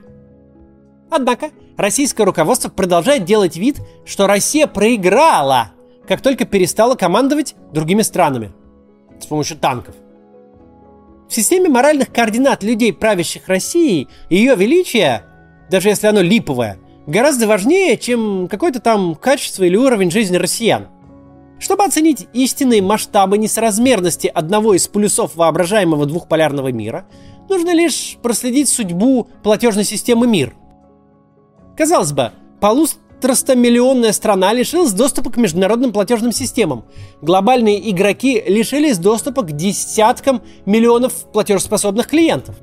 Однако 1.10 1.52
российское 1.78 2.24
руководство 2.24 2.70
продолжает 2.70 3.24
делать 3.24 3.56
вид, 3.56 3.78
что 4.06 4.28
Россия 4.28 4.68
проиграла, 4.68 5.72
как 6.08 6.22
только 6.22 6.46
перестала 6.46 6.96
командовать 6.96 7.56
другими 7.72 8.02
странами 8.02 8.52
с 9.22 9.26
помощью 9.26 9.58
танков. 9.58 9.96
В 11.30 11.34
системе 11.34 11.70
моральных 11.70 12.12
координат 12.12 12.64
людей, 12.64 12.94
правящих 12.94 13.48
Россией, 13.48 14.08
ее 14.30 14.56
величие, 14.56 15.24
даже 15.70 15.90
если 15.90 16.08
оно 16.08 16.22
липовое, 16.22 16.80
гораздо 17.06 17.48
важнее, 17.48 17.98
чем 17.98 18.48
какое-то 18.48 18.80
там 18.80 19.16
качество 19.16 19.64
или 19.64 19.76
уровень 19.76 20.12
жизни 20.12 20.38
россиян. 20.38 20.88
Чтобы 21.60 21.84
оценить 21.84 22.28
истинные 22.34 22.82
масштабы 22.82 23.38
несоразмерности 23.38 24.28
одного 24.28 24.76
из 24.76 24.88
полюсов 24.88 25.36
воображаемого 25.36 26.06
двухполярного 26.06 26.72
мира, 26.72 27.08
нужно 27.50 27.74
лишь 27.74 28.18
проследить 28.22 28.70
судьбу 28.70 29.28
платежной 29.44 29.84
системы 29.84 30.28
МИР– 30.28 30.54
Казалось 31.78 32.12
бы, 32.12 32.32
полуторастомиллионная 32.60 34.12
страна 34.12 34.52
лишилась 34.52 34.94
доступа 34.94 35.32
к 35.32 35.38
международным 35.38 35.94
платежным 35.94 36.32
системам. 36.32 36.86
Глобальные 37.22 37.92
игроки 37.92 38.44
лишились 38.48 38.98
доступа 38.98 39.44
к 39.44 39.52
десяткам 39.52 40.42
миллионов 40.66 41.14
платежеспособных 41.32 42.08
клиентов. 42.08 42.56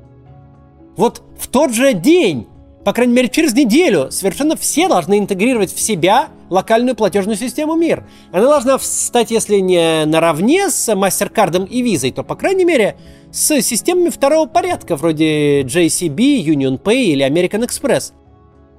Вот 0.97 1.23
в 1.39 1.47
тот 1.47 1.73
же 1.73 1.93
день, 1.93 2.47
по 2.83 2.91
крайней 2.91 3.13
мере 3.13 3.29
через 3.29 3.53
неделю, 3.53 4.11
совершенно 4.11 4.57
все 4.57 4.89
должны 4.89 5.17
интегрировать 5.17 5.73
в 5.73 5.79
себя 5.79 6.27
локальную 6.49 6.95
платежную 6.95 7.37
систему 7.37 7.75
МИР. 7.75 8.05
Она 8.33 8.47
должна 8.47 8.77
стать, 8.79 9.31
если 9.31 9.57
не 9.59 10.05
наравне 10.05 10.69
с 10.69 10.89
MasterCard 10.93 11.67
и 11.69 11.81
Visa, 11.83 12.11
то, 12.11 12.23
по 12.23 12.35
крайней 12.35 12.65
мере, 12.65 12.97
с 13.31 13.61
системами 13.61 14.09
второго 14.09 14.45
порядка, 14.45 14.97
вроде 14.97 15.61
JCB, 15.61 16.43
Union 16.43 16.81
Pay 16.81 17.03
или 17.05 17.25
American 17.25 17.65
Express– 17.65 18.11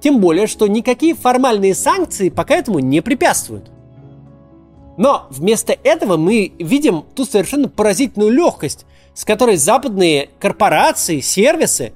тем 0.01 0.19
более, 0.19 0.47
что 0.47 0.67
никакие 0.67 1.15
формальные 1.15 1.75
санкции 1.75 2.29
пока 2.29 2.55
этому 2.55 2.79
не 2.79 3.01
препятствуют. 3.01 3.71
Но 4.97 5.27
вместо 5.29 5.77
этого 5.83 6.17
мы 6.17 6.53
видим 6.57 7.05
ту 7.15 7.25
совершенно 7.25 7.69
поразительную 7.69 8.31
легкость, 8.31 8.85
с 9.13 9.25
которой 9.25 9.57
западные 9.57 10.29
корпорации, 10.39 11.19
сервисы 11.19 11.93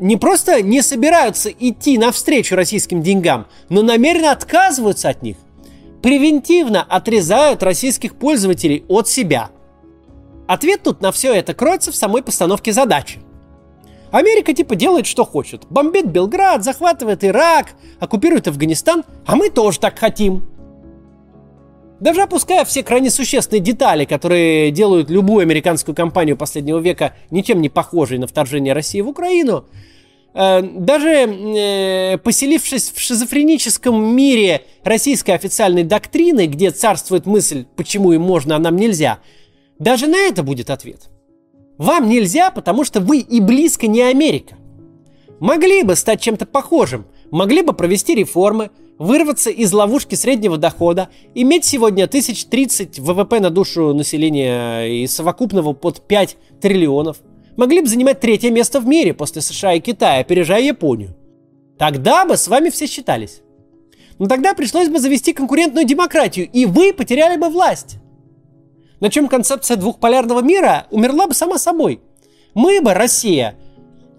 не 0.00 0.16
просто 0.16 0.62
не 0.62 0.82
собираются 0.82 1.50
идти 1.50 1.98
навстречу 1.98 2.54
российским 2.54 3.02
деньгам, 3.02 3.46
но 3.68 3.82
намеренно 3.82 4.32
отказываются 4.32 5.08
от 5.08 5.22
них, 5.22 5.36
превентивно 6.02 6.82
отрезают 6.82 7.62
российских 7.62 8.14
пользователей 8.14 8.84
от 8.88 9.08
себя. 9.08 9.50
Ответ 10.46 10.82
тут 10.82 11.00
на 11.00 11.12
все 11.12 11.34
это 11.34 11.54
кроется 11.54 11.92
в 11.92 11.96
самой 11.96 12.22
постановке 12.22 12.72
задачи. 12.72 13.18
Америка 14.10 14.52
типа 14.54 14.74
делает, 14.74 15.06
что 15.06 15.24
хочет. 15.24 15.66
Бомбит 15.68 16.06
Белград, 16.06 16.64
захватывает 16.64 17.24
Ирак, 17.24 17.74
оккупирует 18.00 18.48
Афганистан, 18.48 19.04
а 19.26 19.36
мы 19.36 19.50
тоже 19.50 19.78
так 19.78 19.98
хотим. 19.98 20.48
Даже 22.00 22.22
опуская 22.22 22.64
все 22.64 22.82
крайне 22.82 23.10
существенные 23.10 23.60
детали, 23.60 24.04
которые 24.04 24.70
делают 24.70 25.10
любую 25.10 25.42
американскую 25.42 25.96
кампанию 25.96 26.36
последнего 26.36 26.78
века 26.78 27.14
ничем 27.30 27.60
не 27.60 27.68
похожей 27.68 28.18
на 28.18 28.28
вторжение 28.28 28.72
России 28.72 29.00
в 29.00 29.08
Украину, 29.08 29.64
э, 30.32 30.62
даже 30.62 31.08
э, 31.08 32.18
поселившись 32.18 32.92
в 32.92 33.00
шизофреническом 33.00 34.14
мире 34.14 34.62
российской 34.84 35.32
официальной 35.32 35.82
доктрины, 35.82 36.46
где 36.46 36.70
царствует 36.70 37.26
мысль, 37.26 37.66
почему 37.74 38.12
им 38.12 38.22
можно, 38.22 38.54
а 38.54 38.60
нам 38.60 38.76
нельзя, 38.76 39.18
даже 39.80 40.06
на 40.06 40.18
это 40.18 40.44
будет 40.44 40.70
ответ– 40.70 41.10
вам 41.78 42.08
нельзя, 42.08 42.50
потому 42.50 42.84
что 42.84 43.00
вы 43.00 43.18
и 43.20 43.40
близко 43.40 43.86
не 43.86 44.02
Америка. 44.02 44.56
могли 45.40 45.84
бы 45.84 45.94
стать 45.94 46.20
чем-то 46.20 46.46
похожим, 46.46 47.06
могли 47.30 47.62
бы 47.62 47.72
провести 47.72 48.16
реформы, 48.16 48.70
вырваться 48.98 49.50
из 49.50 49.72
ловушки 49.72 50.16
среднего 50.16 50.58
дохода, 50.58 51.08
иметь 51.34 51.64
сегодня 51.64 52.04
1030 52.04 52.98
ВВП 52.98 53.38
на 53.38 53.50
душу 53.50 53.94
населения 53.94 54.86
и 54.86 55.06
совокупного 55.06 55.72
под 55.72 56.06
5 56.06 56.36
триллионов, 56.60 57.18
могли 57.56 57.80
бы 57.80 57.86
занимать 57.86 58.18
третье 58.18 58.50
место 58.50 58.80
в 58.80 58.86
мире 58.86 59.14
после 59.14 59.40
США 59.40 59.74
и 59.74 59.80
Китая, 59.80 60.20
опережая 60.20 60.62
Японию. 60.62 61.14
Тогда 61.78 62.24
бы 62.24 62.36
с 62.36 62.48
вами 62.48 62.70
все 62.70 62.88
считались. 62.88 63.42
Но 64.18 64.26
тогда 64.26 64.54
пришлось 64.54 64.88
бы 64.88 64.98
завести 64.98 65.32
конкурентную 65.32 65.86
демократию, 65.86 66.48
и 66.52 66.66
вы 66.66 66.92
потеряли 66.92 67.38
бы 67.38 67.48
власть. 67.48 67.98
На 69.00 69.10
чем 69.10 69.28
концепция 69.28 69.76
двухполярного 69.76 70.40
мира 70.40 70.86
умерла 70.90 71.26
бы 71.26 71.34
сама 71.34 71.58
собой. 71.58 72.00
Мы 72.54 72.80
бы, 72.80 72.94
Россия, 72.94 73.56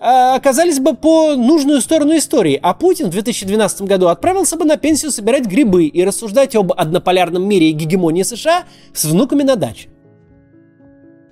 а, 0.01 0.36
оказались 0.36 0.79
бы 0.79 0.95
по 0.95 1.36
нужную 1.36 1.81
сторону 1.81 2.15
истории, 2.15 2.57
а 2.62 2.74
Путин 2.74 3.07
в 3.07 3.12
2012 3.12 3.81
году 3.81 4.07
отправился 4.07 4.55
бы 4.55 4.63
на 4.63 4.77
пенсию 4.77 5.12
собирать 5.12 5.45
грибы 5.45 5.86
и 5.86 6.05
рассуждать 6.05 6.55
об 6.55 6.71
однополярном 6.71 7.45
мире 7.45 7.69
и 7.69 7.74
гегемонии 7.74 8.24
США 8.24 8.63
с 8.93 9.03
внуками 9.03 9.43
на 9.43 9.57
даче. 9.57 9.89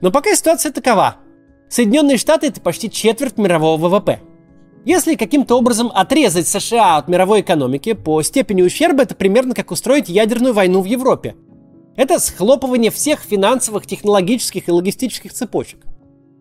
Но 0.01 0.11
пока 0.11 0.35
ситуация 0.35 0.71
такова. 0.71 1.17
Соединенные 1.69 2.17
Штаты 2.17 2.47
это 2.47 2.59
почти 2.61 2.89
четверть 2.89 3.37
мирового 3.37 3.77
ВВП. 3.77 4.19
Если 4.85 5.15
каким-то 5.15 5.57
образом 5.57 5.91
отрезать 5.93 6.47
США 6.47 6.97
от 6.97 7.07
мировой 7.07 7.41
экономики, 7.41 7.93
по 7.93 8.21
степени 8.21 8.61
ущерба 8.61 9.03
это 9.03 9.15
примерно 9.15 9.53
как 9.53 9.71
устроить 9.71 10.07
ядерную 10.07 10.53
войну 10.53 10.81
в 10.81 10.85
Европе. 10.85 11.35
Это 11.97 12.19
схлопывание 12.19 12.91
всех 12.91 13.19
финансовых, 13.19 13.85
технологических 13.85 14.69
и 14.69 14.71
логистических 14.71 15.33
цепочек– 15.33 15.79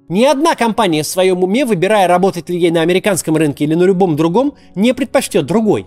ни 0.08 0.24
одна 0.24 0.54
компания 0.54 1.02
в 1.02 1.06
своем 1.06 1.42
уме, 1.42 1.64
выбирая, 1.64 2.06
работать 2.06 2.48
ли 2.48 2.58
ей 2.58 2.70
на 2.70 2.82
американском 2.82 3.36
рынке 3.36 3.64
или 3.64 3.74
на 3.74 3.82
любом 3.82 4.14
другом, 4.14 4.54
не 4.76 4.94
предпочтет 4.94 5.46
другой. 5.46 5.86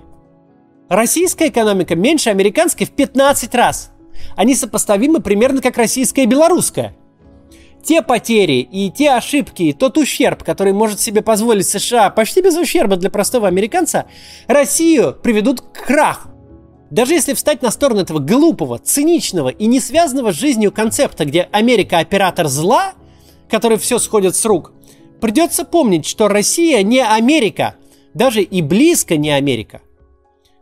Российская 0.89 1.47
экономика 1.47 1.95
меньше 1.95 2.29
американской 2.29 2.85
в 2.85 2.91
15 2.91 3.55
раз. 3.55 3.91
Они 4.35 4.55
сопоставимы 4.55 5.21
примерно 5.21 5.61
как 5.61 5.77
российская 5.77 6.23
и 6.23 6.25
белорусская. 6.25 6.97
Те 7.81 8.01
потери 8.01 8.59
и 8.59 8.91
те 8.91 9.11
ошибки, 9.11 9.63
и 9.63 9.73
тот 9.73 9.97
ущерб, 9.97 10.43
который 10.43 10.73
может 10.73 10.99
себе 10.99 11.21
позволить 11.21 11.67
США 11.67 12.09
почти 12.09 12.41
без 12.41 12.57
ущерба 12.57 12.97
для 12.97 13.09
простого 13.09 13.47
американца, 13.47 14.07
Россию 14.47 15.15
приведут 15.23 15.61
к 15.61 15.85
краху. 15.85 16.29
Даже 16.91 17.13
если 17.13 17.33
встать 17.33 17.61
на 17.61 17.71
сторону 17.71 18.01
этого 18.01 18.19
глупого, 18.19 18.79
циничного 18.79 19.49
и 19.49 19.67
не 19.67 19.79
связанного 19.79 20.31
с 20.31 20.35
жизнью 20.35 20.71
концепта, 20.71 21.25
где 21.25 21.47
Америка 21.51 21.99
оператор 21.99 22.47
зла– 22.47 22.93
которой 23.49 23.77
все 23.77 23.99
сходит 23.99 24.35
с 24.35 24.45
рук, 24.45 24.71
придется 25.19 25.65
помнить, 25.65 26.05
что 26.05 26.27
Россия 26.27 26.83
не 26.83 27.03
Америка, 27.03 27.75
даже 28.13 28.41
и 28.41 28.61
близко 28.61 29.17
не 29.17 29.31
Америка. 29.31 29.81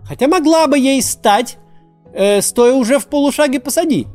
Хотя 0.04 0.28
могла 0.28 0.68
бы 0.68 0.80
ей 0.80 1.02
стать, 1.02 1.58
э, 2.14 2.42
стоя 2.42 2.74
уже 2.74 2.98
в 2.98 3.08
полушаге 3.08 3.60
посади. 3.60 4.08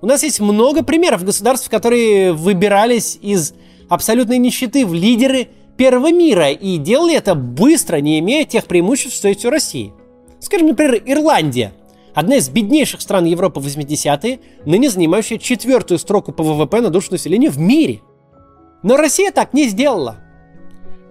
У 0.00 0.06
нас 0.06 0.22
есть 0.22 0.40
много 0.40 0.84
примеров 0.84 1.24
государств, 1.24 1.68
которые 1.68 2.32
выбирались 2.32 3.18
из 3.20 3.54
абсолютной 3.88 4.38
нищеты 4.38 4.86
в 4.86 4.94
лидеры 4.94 5.48
первого 5.76 6.12
мира 6.12 6.50
и 6.50 6.76
делали 6.78 7.16
это 7.16 7.34
быстро, 7.34 7.96
не 7.96 8.18
имея 8.20 8.44
тех 8.44 8.66
преимуществ, 8.66 9.16
что 9.16 9.28
есть 9.28 9.44
у 9.44 9.50
России. 9.50 9.92
Скажем, 10.44 10.68
например, 10.68 11.02
Ирландия. 11.06 11.72
Одна 12.12 12.36
из 12.36 12.50
беднейших 12.50 13.00
стран 13.00 13.24
Европы 13.24 13.60
в 13.60 13.66
80-е, 13.66 14.40
ныне 14.66 14.90
занимающая 14.90 15.38
четвертую 15.38 15.98
строку 15.98 16.32
по 16.32 16.44
ВВП 16.44 16.82
на 16.82 16.90
душу 16.90 17.12
населения 17.12 17.48
в 17.48 17.58
мире. 17.58 18.02
Но 18.82 18.98
Россия 18.98 19.32
так 19.32 19.54
не 19.54 19.66
сделала. 19.68 20.18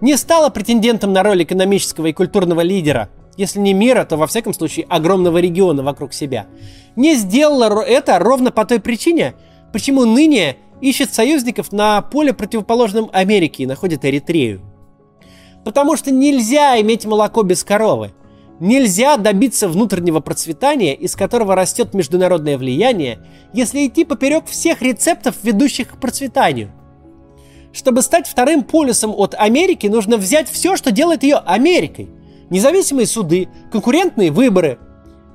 Не 0.00 0.16
стала 0.16 0.50
претендентом 0.50 1.12
на 1.12 1.24
роль 1.24 1.42
экономического 1.42 2.06
и 2.06 2.12
культурного 2.12 2.60
лидера, 2.60 3.10
если 3.36 3.58
не 3.58 3.74
мира, 3.74 4.04
то 4.04 4.16
во 4.16 4.28
всяком 4.28 4.54
случае 4.54 4.86
огромного 4.88 5.38
региона 5.38 5.82
вокруг 5.82 6.14
себя. 6.14 6.46
Не 6.94 7.16
сделала 7.16 7.80
это 7.80 8.20
ровно 8.20 8.52
по 8.52 8.64
той 8.64 8.78
причине, 8.78 9.34
почему 9.72 10.04
ныне 10.04 10.58
ищет 10.80 11.12
союзников 11.12 11.72
на 11.72 12.00
поле 12.02 12.32
противоположном 12.32 13.10
Америке 13.12 13.64
и 13.64 13.66
находит 13.66 14.04
Эритрею. 14.04 14.60
Потому 15.64 15.96
что 15.96 16.12
нельзя 16.12 16.80
иметь 16.80 17.04
молоко 17.04 17.42
без 17.42 17.64
коровы– 17.64 18.12
Нельзя 18.60 19.16
добиться 19.16 19.68
внутреннего 19.68 20.20
процветания, 20.20 20.94
из 20.94 21.16
которого 21.16 21.56
растет 21.56 21.92
международное 21.92 22.56
влияние, 22.56 23.18
если 23.52 23.86
идти 23.86 24.04
поперек 24.04 24.46
всех 24.46 24.80
рецептов, 24.80 25.34
ведущих 25.42 25.88
к 25.88 26.00
процветанию. 26.00 26.70
Чтобы 27.72 28.02
стать 28.02 28.28
вторым 28.28 28.62
полюсом 28.62 29.12
от 29.16 29.34
Америки, 29.34 29.88
нужно 29.88 30.16
взять 30.16 30.48
все, 30.48 30.76
что 30.76 30.92
делает 30.92 31.24
ее 31.24 31.36
Америкой. 31.36 32.08
Независимые 32.48 33.08
суды, 33.08 33.48
конкурентные 33.72 34.30
выборы, 34.30 34.78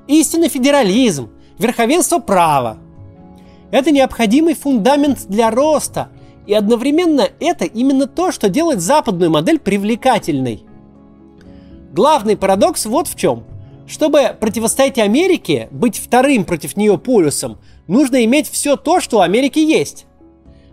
истинный 0.06 0.48
федерализм, 0.48 1.28
верховенство 1.58 2.20
права. 2.20 2.78
Это 3.70 3.90
необходимый 3.90 4.54
фундамент 4.54 5.26
для 5.26 5.50
роста, 5.50 6.08
и 6.46 6.54
одновременно 6.54 7.28
это 7.38 7.66
именно 7.66 8.06
то, 8.06 8.32
что 8.32 8.48
делает 8.48 8.80
западную 8.80 9.30
модель 9.30 9.58
привлекательной– 9.58 10.64
Главный 11.92 12.36
парадокс 12.36 12.86
вот 12.86 13.08
в 13.08 13.16
чем. 13.16 13.44
Чтобы 13.88 14.36
противостоять 14.38 14.98
Америке, 14.98 15.68
быть 15.72 15.98
вторым 15.98 16.44
против 16.44 16.76
нее 16.76 16.96
полюсом, 16.98 17.58
нужно 17.88 18.24
иметь 18.24 18.48
все 18.48 18.76
то, 18.76 19.00
что 19.00 19.18
у 19.18 19.20
Америки 19.20 19.58
есть. 19.58 20.06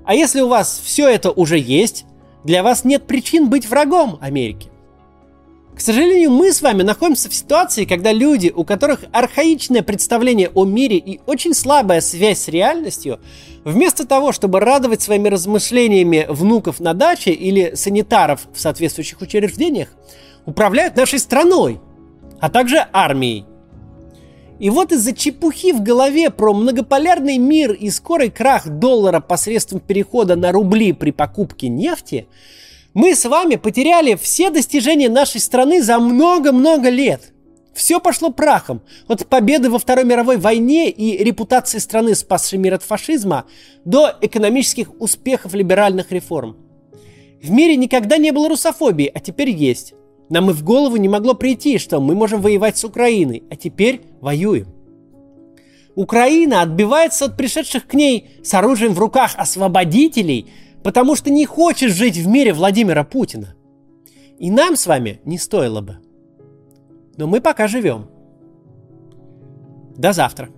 А 0.06 0.14
если 0.14 0.42
у 0.42 0.48
вас 0.48 0.80
все 0.84 1.10
это 1.10 1.32
уже 1.32 1.58
есть, 1.58 2.06
для 2.44 2.62
вас 2.62 2.84
нет 2.84 3.08
причин 3.08 3.50
быть 3.50 3.68
врагом 3.68 4.20
Америки. 4.22 4.70
К 5.76 5.80
сожалению, 5.80 6.32
мы 6.32 6.54
с 6.54 6.62
вами 6.62 6.82
находимся 6.84 7.30
в 7.30 7.36
ситуации, 7.36 7.86
когда 7.86 8.12
люди, 8.12 8.52
у 8.56 8.64
которых 8.64 9.02
архаичное 9.12 9.84
представление 9.84 10.50
о 10.54 10.66
мире 10.66 10.98
и 10.98 11.20
очень 11.26 11.54
слабая 11.54 12.02
связь 12.02 12.40
с 12.40 12.48
реальностью, 12.48 13.20
вместо 13.64 14.08
того, 14.08 14.32
чтобы 14.32 14.60
радовать 14.60 15.02
своими 15.02 15.30
размышлениями 15.30 16.26
внуков 16.30 16.80
на 16.80 16.94
даче 16.94 17.32
или 17.32 17.76
санитаров 17.76 18.48
в 18.54 18.60
соответствующих 18.60 19.22
учреждениях, 19.22 19.90
управляют 20.48 20.96
нашей 20.96 21.20
страной, 21.20 21.80
а 22.40 22.50
также 22.50 22.88
армией. 22.92 23.46
И 24.60 24.72
вот 24.72 24.92
из-за 24.92 25.14
чепухи 25.14 25.72
в 25.72 25.84
голове 25.84 26.32
про 26.32 26.54
многополярный 26.54 27.38
мир 27.38 27.74
и 27.74 27.92
скорый 27.92 28.32
крах 28.32 28.68
доллара 28.68 29.20
посредством 29.20 29.80
перехода 29.80 30.36
на 30.36 30.52
рубли 30.52 30.94
при 30.94 31.12
покупке 31.12 31.70
нефти, 31.70 32.28
мы 32.96 33.14
с 33.14 33.26
вами 33.26 33.58
потеряли 33.58 34.16
все 34.16 34.50
достижения 34.50 35.10
нашей 35.10 35.42
страны 35.42 35.84
за 35.84 36.00
много-много 36.00 36.90
лет. 36.90 37.34
Все 37.76 38.00
пошло 38.00 38.32
прахом. 38.32 38.82
От 39.08 39.28
победы 39.28 39.70
во 39.70 39.78
Второй 39.78 40.06
мировой 40.06 40.38
войне 40.38 40.90
и 40.90 41.24
репутации 41.24 41.78
страны, 41.78 42.16
спасшей 42.16 42.58
мир 42.58 42.74
от 42.74 42.82
фашизма, 42.82 43.46
до 43.86 44.16
экономических 44.22 45.00
успехов 45.00 45.54
либеральных 45.54 46.12
реформ. 46.12 46.58
В 47.44 47.52
мире 47.52 47.76
никогда 47.76 48.18
не 48.18 48.32
было 48.32 48.50
русофобии, 48.50 49.12
а 49.14 49.20
теперь 49.20 49.52
есть. 49.52 49.94
Нам 50.30 50.50
и 50.50 50.54
в 50.54 50.64
голову 50.64 50.98
не 50.98 51.08
могло 51.08 51.34
прийти, 51.34 51.78
что 51.78 52.00
мы 52.00 52.16
можем 52.16 52.42
воевать 52.42 52.78
с 52.78 52.84
Украиной, 52.84 53.44
а 53.50 53.56
теперь 53.56 54.02
воюем. 54.20 54.68
Украина 55.96 56.62
отбивается 56.62 57.26
от 57.26 57.38
пришедших 57.38 57.88
к 57.88 57.94
ней 57.94 58.30
с 58.44 58.54
оружием 58.54 58.94
в 58.94 59.00
руках 59.00 59.32
освободителей, 59.36 60.52
потому 60.84 61.16
что 61.16 61.32
не 61.32 61.46
хочет 61.46 61.92
жить 61.92 62.18
в 62.18 62.28
мире 62.28 62.54
Владимира 62.54 63.04
Путина. 63.04 63.56
И 64.38 64.52
нам 64.52 64.76
с 64.76 64.86
вами 64.86 65.22
не 65.26 65.38
стоило 65.38 65.82
бы. 65.82 65.98
Но 67.18 67.26
мы 67.26 67.42
пока 67.42 67.68
живем. 67.68 68.10
До 69.98 70.14
завтра. 70.14 70.50